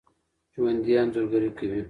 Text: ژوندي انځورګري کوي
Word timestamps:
ژوندي 0.53 0.93
انځورګري 1.01 1.49
کوي 1.57 1.79